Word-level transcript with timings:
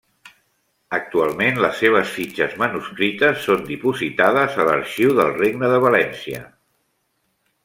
Actualment 0.97 1.59
les 1.65 1.75
seves 1.81 2.15
fitxes 2.15 2.57
manuscrites 2.63 3.45
són 3.49 3.63
dipositades 3.69 4.59
a 4.65 4.69
l'Arxiu 4.71 5.15
del 5.21 5.33
Regne 5.39 5.71
de 5.77 5.81
València. 5.89 6.45